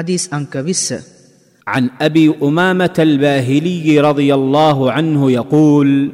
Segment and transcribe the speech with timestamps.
[0.00, 0.94] حديث أنك بس
[1.66, 6.12] عن أبي أمامة الباهلي رضي الله عنه يقول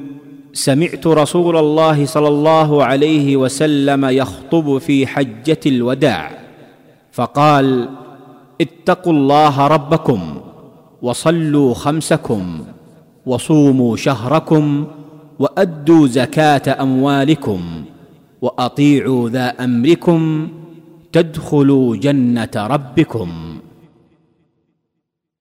[0.52, 6.30] سمعت رسول الله صلى الله عليه وسلم يخطب في حجة الوداع
[7.12, 7.88] فقال
[8.60, 10.40] اتقوا الله ربكم
[11.02, 12.64] وصلوا خمسكم
[13.26, 14.86] وصوموا شهركم
[15.38, 17.60] وأدوا زكاة أموالكم
[18.42, 20.48] وأطيعوا ذا أمركم
[21.12, 23.45] تدخلوا جنة ربكم.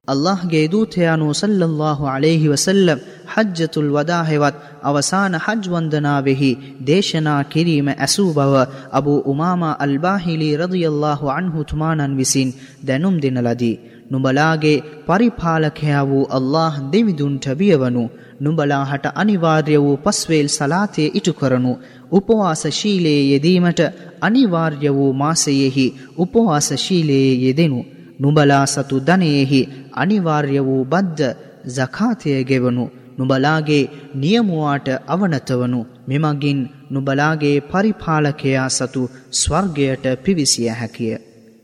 [0.08, 6.50] අල්لهගේ දූතයානු සල්ලල්له عليهෙහි වසල්ලම් හජ්ජතුල් වදාහෙවත් අවසාන හජ්වන්දනාවෙහි
[6.84, 8.54] දේශනා කිරීම ඇසූ බව
[8.92, 13.80] අබු උමාමා අල්බාහිලි රදියල්له අන්හුතුමානන් විසින් දැනුම් දෙනලදී.
[14.12, 18.06] නුඹලාගේ පරිපාලකයා වූ අල්له දෙවිදුන්ට බියවනු.
[18.40, 21.74] නුඹලාහට අනිවාර්ය වූ පස්වේල් සලාතය ඉටු කරනු.
[22.12, 23.82] උපවාසශීලයේ යෙදීමට
[24.22, 25.88] අනිවාර්ය වූ මාසයෙහි
[26.18, 27.82] උපවාසශීලයේ යෙදෙනු.
[28.20, 29.62] නුඹලා සතු ධනයෙහි
[29.94, 31.36] අනිවාර්ය වූ බද්ධ
[31.68, 32.86] ජකාතය ගෙවනු
[33.18, 41.16] නුඹලාගේ නියමුවාට අවනතවනු මෙමගින් නුඹලාගේ පරිපාලකයා සතු ස්වර්ගයට පිවිසිය හැකිය.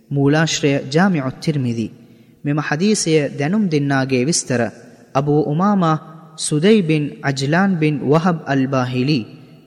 [0.09, 1.87] මූලාශ්‍රය ජාමිඋත් තිර්මිදි.
[2.43, 4.61] මෙම හදීසය දැනුම් දෙන්නාගේ විස්තර
[5.13, 6.01] අබූ උමාමා
[6.37, 9.19] සුදයි බින් අජලාන් බින් වහබ් අල්බාහිලි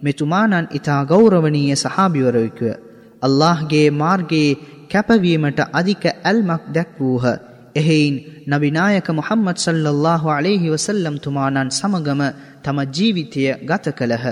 [0.02, 2.83] මෙතුමානන් ඉතා ගෞරවනීය සහාබිවරයකුව
[3.24, 4.58] අල්ලාහ්ගේ මාර්ගයේ
[4.90, 7.26] කැපවීමට අධික ඇල්මක් දැක්වූහ.
[7.74, 8.16] එහෙයින්
[8.48, 12.22] නබිනායක මුහම්මද් සල්ලල්ලාහු අලයිහි වසල්ලම් තුමානන් සමගම
[12.62, 14.26] තම ජීවිතය ගත කළහ.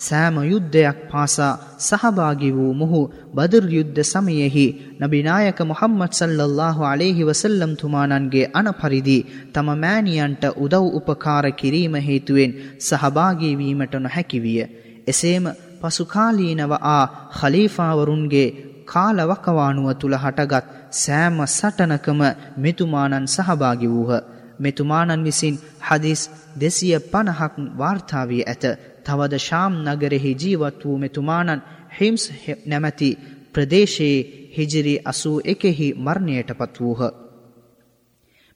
[0.00, 3.00] සෑම යුද්ධයක් පාසා සහභාගි වූ මොහු
[3.34, 4.66] බදර් යුද්ධ සමයෙහි
[5.00, 9.18] නබිනායක මුහම්මද් සල්ලල්ලාහු අලයිහි වසල්ලම් තුමානන්ගේ අනපරිදි
[9.52, 14.60] තම මෑණියන්ට උදව් උපකාර කිරීම හේතුවෙන් සහභාගී වීමට නොහැකි විය.
[15.06, 15.46] එසේම
[15.80, 18.48] පසුකාලීනව ආ ඛලීෆාවරුන්ගේ
[18.86, 22.20] කාලවකවානුව තුළ හටගත් සෑම සටනකම
[22.58, 24.12] මෙතුමානන් සහභාගි වූහ.
[24.58, 26.22] මෙතුමානන් විසින් හදිස්
[26.56, 28.64] දෙසිය පණහක් වාර්තාාවී ඇත
[29.04, 32.24] තවද ශාම් නගරෙහි ජීවත් වූ මෙතුමානන් හිම්ස්
[32.66, 33.10] නැමැති
[33.52, 34.18] ප්‍රදේශයේ
[34.56, 37.02] හිජිරි අසූ එකෙහි මරණයට පත් වූහ.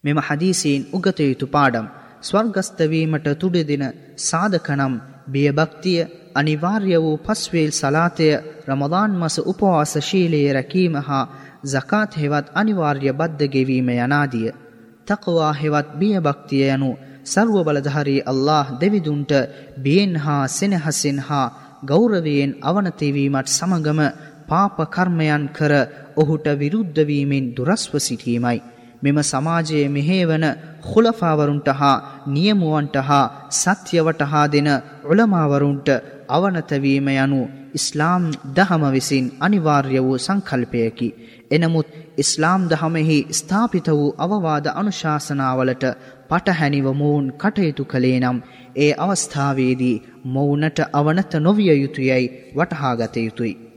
[0.04, 1.86] මෙම හදීසීන් උගතයුතු පාඩම්
[2.22, 3.84] ස්වර්ගස්තවීමට තුඩෙදින
[4.20, 4.94] සාධකනම්
[5.28, 6.00] බියභක්තිය
[6.34, 8.28] අනිවාර්ය වූ පස්වේල් සලාතය
[8.66, 11.30] රමදාන් මස උපවාස ශීලයේ රැකීම හා
[11.64, 14.48] zakaat හෙවත් අනිවාර්ය බද්ධ ගෙවීම යනාදිය.
[15.06, 16.90] තකවා හෙවත් බිය භක්තිය යනු
[17.24, 19.32] සර්ව බලධාරී අල්ලාහ් දෙවිදුන්ට
[19.78, 21.52] බියෙන් හා සෙනහසින් හා
[21.84, 24.00] ගෞරවයෙන් අවනතේවීමට සමගම
[24.48, 25.72] පාප කර්මයන් කර
[26.16, 28.58] ඔහුට විරුද්ධවීමෙන් දුරස්ව සිටීමයි.
[29.02, 30.44] මෙම සමාජයේ මෙහේවන
[30.82, 34.68] ඛුලෆාවරුන්ට හා නියමුවන්ට හා සත්‍යවට හා දෙන
[36.32, 37.40] උලමාවරුන්ට අවනතවීම යනු
[37.74, 38.24] ඉස්ලාම්
[38.56, 41.08] දහම විසින් අනිවාර්ය වූ සංකල්පයකි.
[41.50, 41.88] එනමුත්
[42.18, 45.84] ඉස්ලාම් දහමෙහි ස්ථාපිත වූ අවවාද අනුශාසනාවලට
[46.28, 48.38] පටහැනිව මොවුන් කටයුතු කළේ නම්
[48.76, 52.24] ඒ අවස්ථාවේදී මොවුනට අවනත නොවිය යුතුයයි
[52.56, 53.71] වටහාගත යුතුයි.